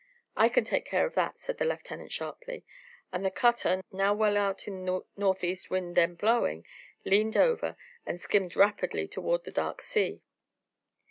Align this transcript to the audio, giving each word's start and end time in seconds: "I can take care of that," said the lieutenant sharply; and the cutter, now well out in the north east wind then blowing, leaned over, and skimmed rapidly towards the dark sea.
"I 0.35 0.49
can 0.49 0.63
take 0.63 0.85
care 0.85 1.05
of 1.05 1.13
that," 1.13 1.37
said 1.37 1.59
the 1.59 1.65
lieutenant 1.65 2.11
sharply; 2.11 2.65
and 3.11 3.23
the 3.23 3.29
cutter, 3.29 3.83
now 3.91 4.15
well 4.15 4.35
out 4.35 4.67
in 4.67 4.83
the 4.85 5.01
north 5.15 5.43
east 5.43 5.69
wind 5.69 5.95
then 5.95 6.15
blowing, 6.15 6.65
leaned 7.05 7.37
over, 7.37 7.77
and 8.03 8.19
skimmed 8.19 8.55
rapidly 8.55 9.07
towards 9.07 9.43
the 9.43 9.51
dark 9.51 9.79
sea. 9.83 10.23